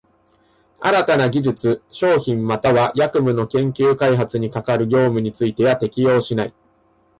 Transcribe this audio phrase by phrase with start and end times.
[0.79, 6.53] 新たな技術、商品又は役務の研究開発に係る業務については適用しない。